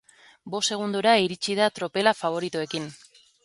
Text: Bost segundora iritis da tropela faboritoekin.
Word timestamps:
Bost 0.53 0.71
segundora 0.73 1.13
iritis 1.27 1.55
da 1.61 1.69
tropela 1.77 2.17
faboritoekin. 2.23 2.93